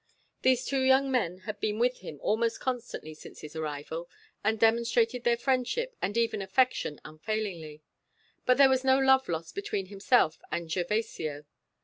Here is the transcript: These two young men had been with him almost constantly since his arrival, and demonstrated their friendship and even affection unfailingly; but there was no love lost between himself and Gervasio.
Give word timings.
These 0.41 0.65
two 0.65 0.81
young 0.81 1.11
men 1.11 1.41
had 1.45 1.59
been 1.59 1.77
with 1.77 1.99
him 1.99 2.19
almost 2.23 2.59
constantly 2.59 3.13
since 3.13 3.41
his 3.41 3.55
arrival, 3.55 4.09
and 4.43 4.59
demonstrated 4.59 5.23
their 5.23 5.37
friendship 5.37 5.95
and 6.01 6.17
even 6.17 6.41
affection 6.41 6.99
unfailingly; 7.05 7.83
but 8.47 8.57
there 8.57 8.67
was 8.67 8.83
no 8.83 8.97
love 8.97 9.29
lost 9.29 9.53
between 9.53 9.85
himself 9.93 10.41
and 10.51 10.71
Gervasio. 10.71 11.45